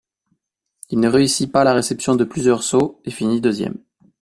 Il 0.89 0.99
ne 0.99 1.07
réussit 1.07 1.51
pas 1.51 1.63
la 1.63 1.75
réception 1.75 2.15
de 2.15 2.23
plusieurs 2.23 2.63
sauts, 2.63 2.99
et 3.05 3.11
finit 3.11 3.39
deuxième. 3.39 3.77